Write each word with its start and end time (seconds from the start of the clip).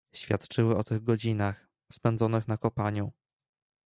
"Świadczyły 0.13 0.77
o 0.77 0.83
tych 0.83 1.03
godzinach, 1.03 1.67
spędzonych 1.91 2.47
na 2.47 2.57
kopaniu." 2.57 3.11